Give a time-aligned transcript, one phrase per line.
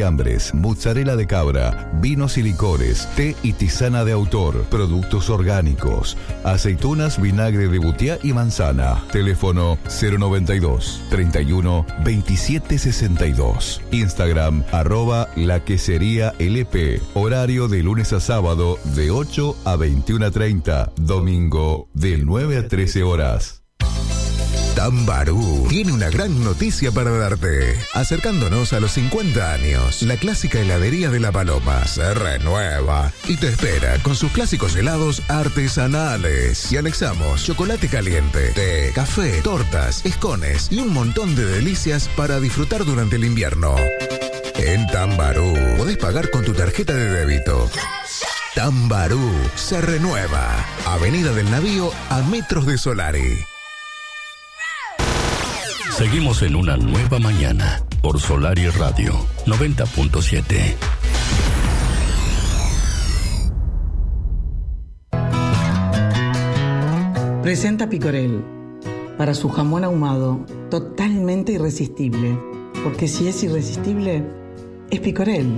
[0.00, 7.20] Hambres, mozzarella de cabra, vinos y licores, té y tisana de autor, productos orgánicos, aceitunas,
[7.20, 9.02] vinagre de butiá y manzana.
[9.10, 13.82] Teléfono 092 31 27 62.
[13.90, 17.00] Instagram arroba la quesería LP.
[17.14, 20.92] Horario de lunes a sábado de 8 a 21 a 30.
[20.94, 23.57] Domingo de 9 a 13 horas.
[24.78, 27.76] Tambarú tiene una gran noticia para darte.
[27.94, 33.48] Acercándonos a los 50 años, la clásica heladería de La Paloma se renueva y te
[33.48, 36.70] espera con sus clásicos helados artesanales.
[36.70, 42.84] Y anexamos chocolate caliente, té, café, tortas, escones y un montón de delicias para disfrutar
[42.84, 43.74] durante el invierno.
[44.54, 47.68] En Tambarú podés pagar con tu tarjeta de débito.
[48.54, 50.64] Tambarú se renueva.
[50.86, 53.44] Avenida del Navío a metros de Solari.
[55.98, 59.14] Seguimos en una nueva mañana por Solari Radio
[59.46, 60.76] 90.7.
[67.42, 68.44] Presenta Picorel
[69.16, 72.38] para su jamón ahumado totalmente irresistible,
[72.84, 74.24] porque si es irresistible,
[74.92, 75.50] es Picorel.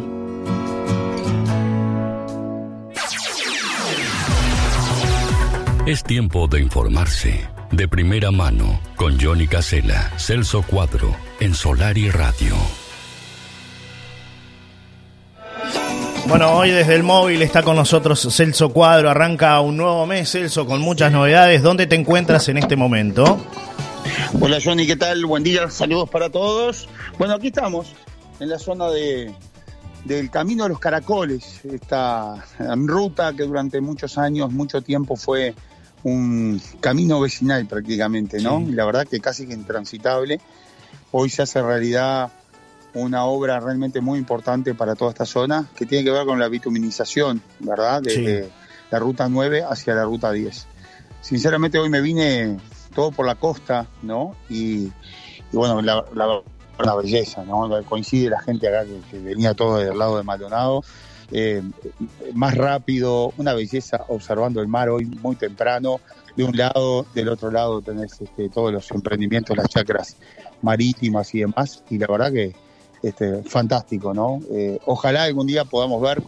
[5.86, 12.54] Es tiempo de informarse de primera mano con Johnny Casella, Celso Cuadro en Solari Radio.
[16.26, 19.08] Bueno, hoy desde el móvil está con nosotros Celso Cuadro.
[19.08, 21.62] Arranca un nuevo mes, Celso, con muchas novedades.
[21.62, 23.40] ¿Dónde te encuentras en este momento?
[24.40, 25.24] Hola Johnny, ¿qué tal?
[25.26, 26.88] Buen día, saludos para todos.
[27.18, 27.92] Bueno, aquí estamos,
[28.40, 29.32] en la zona de,
[30.04, 35.54] del Camino de los Caracoles, esta ruta que durante muchos años, mucho tiempo fue
[36.02, 38.60] un camino vecinal prácticamente, ¿no?
[38.60, 40.40] Y la verdad que casi que intransitable.
[41.12, 42.30] Hoy se hace realidad
[42.94, 46.48] una obra realmente muy importante para toda esta zona que tiene que ver con la
[46.48, 48.02] bituminización, ¿verdad?
[48.02, 48.50] Desde
[48.90, 50.66] la ruta 9 hacia la ruta 10.
[51.20, 52.58] Sinceramente hoy me vine
[52.94, 54.34] todo por la costa, ¿no?
[54.48, 54.90] Y,
[55.52, 57.68] bueno, la, la, belleza, ¿no?
[57.84, 60.82] Coincide la gente acá que, venía todo del lado de Maldonado
[61.32, 61.62] eh,
[62.34, 66.00] más rápido, una belleza observando el mar hoy muy temprano.
[66.36, 70.16] De un lado, del otro lado tenés este, todos los emprendimientos, las chacras
[70.62, 72.54] marítimas y demás, y la verdad que
[73.02, 74.40] este, fantástico, ¿no?
[74.50, 76.22] Eh, ojalá algún día podamos ver,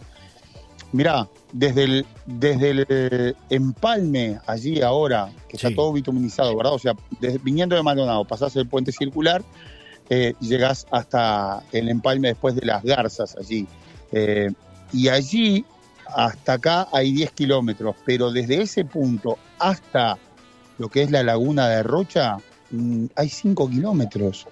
[0.91, 6.73] mirá, desde el, desde el empalme allí ahora, que está todo bituminizado, ¿verdad?
[6.73, 6.95] O sea,
[7.43, 9.43] viniendo de Maldonado, pasás el puente circular,
[10.09, 13.67] eh, llegás hasta el empalme después de las garzas allí.
[14.11, 14.51] Eh,
[14.93, 15.65] y allí
[16.15, 20.17] hasta acá hay 10 kilómetros, pero desde ese punto hasta
[20.77, 22.37] lo que es la laguna de Rocha
[22.71, 24.47] mm, hay 5 kilómetros.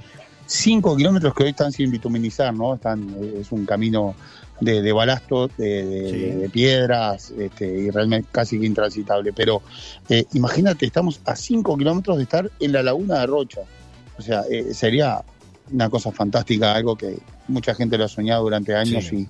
[0.48, 2.76] 5 kilómetros que hoy están sin bituminizar, ¿no?
[2.76, 4.16] Están, es un camino
[4.60, 9.32] de, de balasto, de, piedras, este, y realmente casi que intransitable.
[9.34, 9.62] Pero
[10.10, 13.62] eh, imagínate, estamos a 5 kilómetros de estar en la laguna de Rocha.
[14.18, 15.24] O sea, eh, sería
[15.72, 17.18] una cosa fantástica, algo que
[17.52, 19.28] mucha gente lo ha soñado durante años y,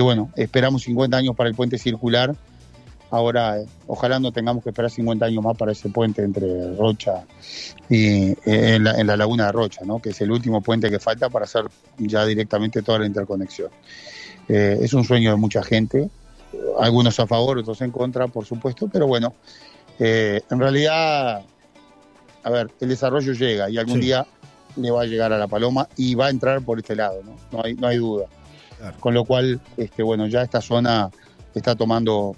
[0.00, 2.34] bueno, esperamos 50 años para el puente circular.
[3.10, 7.24] Ahora, eh, ojalá no tengamos que esperar 50 años más para ese puente entre Rocha
[7.88, 10.00] y eh, en, la, laguna de Rocha, ¿no?
[10.00, 11.66] que es el último puente que falta para hacer
[11.98, 13.70] ya directamente toda la interconexión.
[14.48, 16.08] Eh, es un sueño de mucha gente,
[16.80, 19.34] algunos a favor, otros en contra, por supuesto, pero bueno,
[19.98, 21.42] en realidad,
[22.42, 24.26] a ver, el desarrollo llega y algún día
[24.76, 27.36] le va a llegar a la paloma y va a entrar por este lado, ¿no?
[27.52, 28.26] No hay, no hay duda.
[29.00, 31.10] Con lo cual, este, bueno, ya esta zona
[31.54, 32.36] está tomando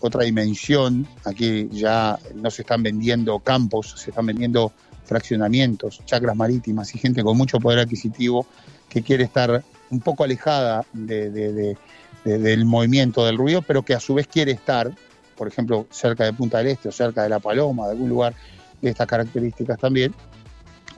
[0.00, 1.06] otra dimensión.
[1.24, 4.72] Aquí ya no se están vendiendo campos, se están vendiendo
[5.04, 8.46] fraccionamientos, chacras marítimas y gente con mucho poder adquisitivo
[8.88, 14.26] que quiere estar un poco alejada del movimiento del ruido, pero que a su vez
[14.26, 14.90] quiere estar,
[15.36, 18.34] por ejemplo, cerca de Punta del Este o cerca de La Paloma, de algún lugar
[18.80, 20.14] de estas características también,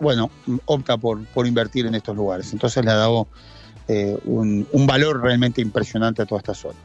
[0.01, 0.31] bueno,
[0.67, 2.53] opta por, por invertir en estos lugares.
[2.53, 3.27] Entonces le ha dado
[3.89, 6.78] eh, un, valor realmente impresionante a toda esta zona.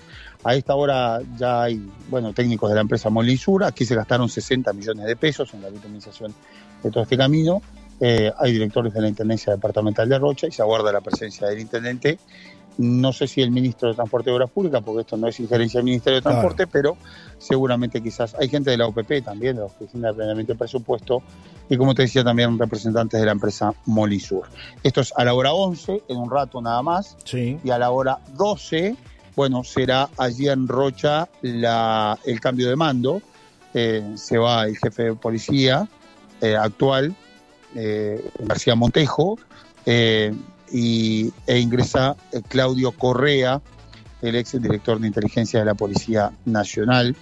[0.44, 4.72] A esta hora ya hay, bueno, técnicos de la empresa Molinsura, aquí se gastaron 60
[4.74, 6.34] millones de pesos en la vitamización
[6.84, 7.62] de todo este camino.
[8.00, 11.60] Eh, hay directores de la Intendencia Departamental de Rocha y se aguarda la presencia del
[11.60, 12.20] intendente
[12.78, 15.80] no sé si el ministro de Transporte y Obras Públicas, porque esto no es injerencia
[15.80, 16.98] del Ministerio de Transporte, pero
[17.38, 21.22] seguramente quizás hay gente de la OPP también, de la Oficina de Planeamiento de Presupuesto,
[21.70, 24.48] y como te decía también representantes de la empresa Molisur.
[24.84, 27.18] Esto es a la hora 11, en un rato nada más,
[27.64, 28.96] y a la hora 12,
[29.36, 33.22] bueno, será allí en Rocha la, el cambio de mando,
[33.74, 35.88] eh, se va el jefe de policía
[36.42, 37.16] eh, actual,
[37.76, 39.38] eh, García Montejo,
[40.72, 43.62] y, e ingresa eh, Claudio Correa,
[44.22, 47.16] el ex director de inteligencia de la Policía Nacional,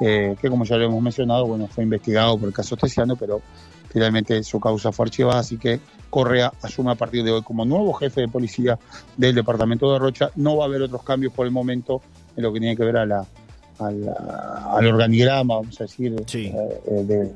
[0.00, 3.42] que como ya lo hemos mencionado, bueno, fue investigado por el caso Tesiano, pero
[3.90, 7.92] finalmente su causa fue archivada, así que Correa asume a partir de hoy como nuevo
[7.92, 8.78] jefe de policía
[9.16, 10.30] del departamento de Rocha.
[10.36, 12.00] No va a haber otros cambios por el momento
[12.36, 13.26] en lo que tiene que ver a la,
[13.78, 17.32] al, organigrama, vamos a decir, eh, de,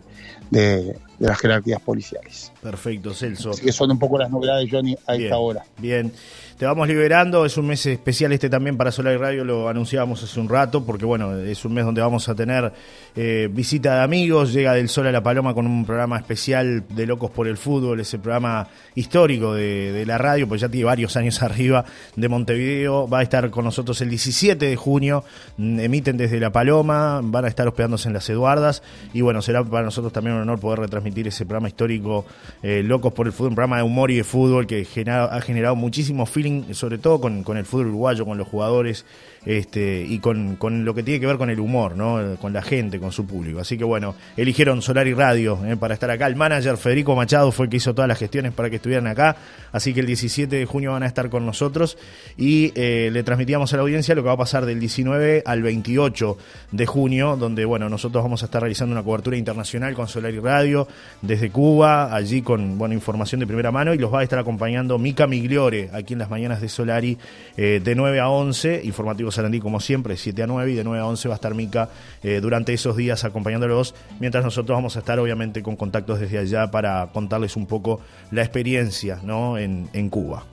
[0.51, 2.53] de, las jerarquías policiales.
[2.63, 3.51] Perfecto, Celso.
[3.51, 5.65] Así que son un poco las novedades, Johnny, a esta hora.
[5.79, 6.13] Bien,
[6.59, 10.23] te vamos liberando, es un mes especial este también para Solar y Radio, lo anunciábamos
[10.23, 12.73] hace un rato, porque bueno, es un mes donde vamos a tener
[13.17, 17.07] eh, visita de amigos, llega del Sol a la Paloma con un programa especial de
[17.07, 21.43] Locos por el Fútbol, ese programa histórico de, la radio, pues ya tiene varios años
[21.43, 21.85] arriba
[22.15, 25.25] de Montevideo, va a estar con nosotros el 17 de junio,
[25.57, 28.83] mm, emiten desde La Paloma, van a estar hospedándose en las Eduardas,
[29.13, 32.25] y bueno, será para nosotros también un honor poder retransmitir ese programa histórico
[32.63, 35.77] eh, Locos por el Fútbol, un programa de humor y de fútbol que ha generado
[35.77, 39.05] muchísimo feeling, sobre todo con, el fútbol uruguayo, con los jugadores
[39.47, 42.37] este, y con, con, lo que tiene que ver con el humor, ¿no?
[42.41, 43.61] con la gente, con su público.
[43.61, 45.77] Así que bueno, eligieron Solar y Radio ¿eh?
[45.77, 46.27] para estar acá.
[46.27, 49.37] El manager Federico Machado fue el que hizo todas las gestiones para que estuvieran acá,
[49.73, 51.99] así que el 17 de junio van a estar con nosotros
[52.37, 55.63] y eh, le transmitíamos a la audiencia lo que va a pasar del 19 al
[55.63, 56.39] 28
[56.73, 60.39] de junio, donde bueno, nosotros vamos a estar realizando una cobertura internacional con Solar y
[60.39, 60.89] Radio
[61.23, 64.99] desde Cuba, allí con buena información de primera mano y los va a estar acompañando
[64.99, 67.19] Mica Migliore aquí en las mañanas de Solari
[67.57, 71.01] eh, de 9 a 11, informativos Sarandí, como siempre, 7 a 9 y de 9
[71.01, 71.89] a 11 va a estar Mica
[72.23, 76.71] eh, durante esos días acompañándolos, mientras nosotros vamos a estar obviamente con contactos desde allá
[76.71, 78.01] para contarles un poco
[78.31, 79.59] la experiencia ¿no?
[79.59, 80.45] en, en Cuba.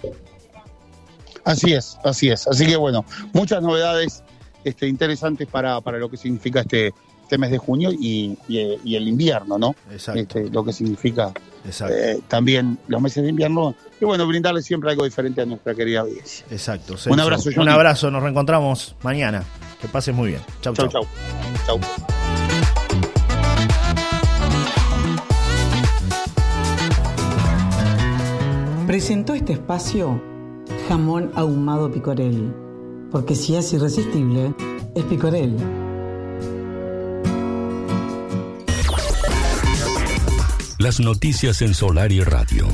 [1.43, 2.47] Así es, así es.
[2.47, 3.03] Así que bueno,
[3.33, 4.23] muchas novedades
[4.63, 6.93] este, interesantes para, para lo que significa este,
[7.31, 9.73] este mes de junio y, y, el invierno, ¿no?
[9.89, 11.31] Este, lo que significa
[11.89, 13.73] eh, también los meses de invierno.
[14.01, 16.45] Y bueno, brindarle siempre algo diferente a nuestra querida audiencia.
[16.51, 16.95] Exacto.
[17.09, 19.45] Un abrazo, Un abrazo, nos reencontramos mañana.
[19.79, 20.41] Que pases muy bien.
[20.59, 20.89] Chau, chau.
[20.89, 21.07] Chau,
[21.65, 21.79] chau.
[28.87, 30.21] Presentó este espacio
[30.89, 32.53] jamón ahumado picorel.
[33.09, 34.53] Porque si es irresistible,
[34.95, 35.55] es picorel.
[40.81, 42.67] Las noticias en Solar y Radio.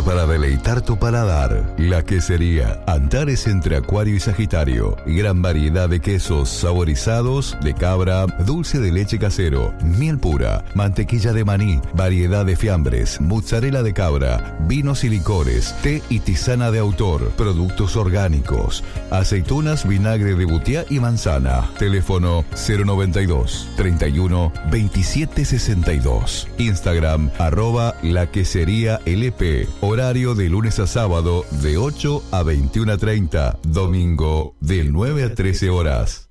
[0.00, 1.74] Para deleitar tu paladar.
[1.76, 4.96] La quesería Antares entre Acuario y Sagitario.
[5.04, 11.44] Gran variedad de quesos saborizados, de cabra, dulce de leche casero, miel pura, mantequilla de
[11.44, 17.30] maní, variedad de fiambres, mozzarella de cabra, vinos y licores, té y tisana de autor,
[17.32, 21.68] productos orgánicos, aceitunas, vinagre de butiá y manzana.
[21.78, 26.48] Teléfono 092 31 27 62.
[26.58, 29.66] Instagram arroba la quesería LP.
[29.84, 33.58] Horario de lunes a sábado de 8 a 21 a 30.
[33.64, 36.30] Domingo de 9 a 13 horas.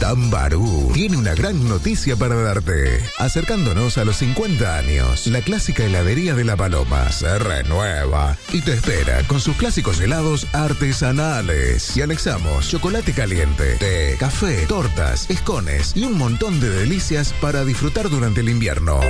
[0.00, 3.04] Tambarú tiene una gran noticia para darte.
[3.18, 8.72] Acercándonos a los 50 años, la clásica heladería de La Paloma se renueva y te
[8.72, 11.94] espera con sus clásicos helados artesanales.
[11.98, 18.08] Y anexamos chocolate caliente, té, café, tortas, escones y un montón de delicias para disfrutar
[18.08, 19.00] durante el invierno.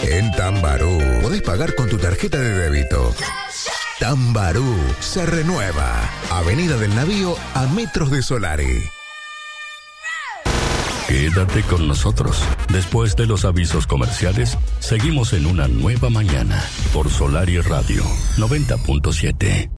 [0.00, 3.14] En Tambarú podés pagar con tu tarjeta de débito.
[3.98, 6.08] Tambarú se renueva.
[6.30, 8.90] Avenida del Navío a metros de Solari.
[11.08, 12.44] Quédate con nosotros.
[12.70, 18.02] Después de los avisos comerciales, seguimos en una nueva mañana por Solari Radio
[18.36, 19.70] 90.7.